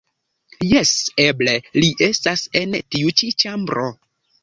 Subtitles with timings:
[0.67, 0.93] Jes,
[1.27, 3.91] eble li estas en tiu ĉi ĉambro